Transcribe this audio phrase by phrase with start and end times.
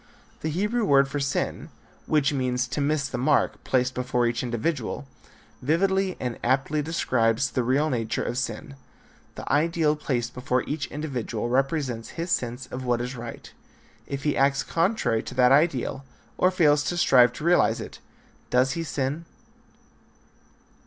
[0.39, 1.69] The Hebrew word for sin
[2.07, 5.05] (which means to miss the mark placed before each individual)
[5.61, 8.73] vividly and aptly describes the real nature of sin.
[9.35, 13.53] The ideal placed before each individual represents his sense of what is right.
[14.07, 16.03] If he acts contrary to that ideal
[16.35, 17.99] or fails to strive to realize it,
[18.49, 19.25] does he sin?